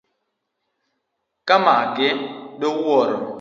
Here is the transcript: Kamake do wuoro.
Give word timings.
Kamake 1.47 2.09
do 2.59 2.69
wuoro. 2.85 3.17